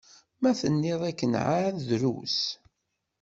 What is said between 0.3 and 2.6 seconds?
Ma tenniḍ akken εad drus.